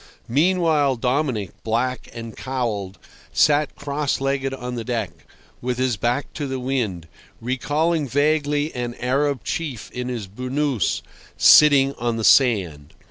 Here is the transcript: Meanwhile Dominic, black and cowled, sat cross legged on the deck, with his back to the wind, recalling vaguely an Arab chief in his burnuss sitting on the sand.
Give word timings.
Meanwhile 0.27 0.95
Dominic, 0.95 1.51
black 1.63 2.09
and 2.11 2.35
cowled, 2.35 2.97
sat 3.33 3.75
cross 3.75 4.19
legged 4.19 4.51
on 4.51 4.73
the 4.73 4.83
deck, 4.83 5.11
with 5.61 5.77
his 5.77 5.95
back 5.95 6.33
to 6.33 6.47
the 6.47 6.59
wind, 6.59 7.07
recalling 7.39 8.07
vaguely 8.09 8.73
an 8.73 8.95
Arab 8.95 9.43
chief 9.43 9.91
in 9.91 10.07
his 10.07 10.25
burnuss 10.25 11.03
sitting 11.37 11.93
on 11.99 12.17
the 12.17 12.23
sand. 12.23 12.95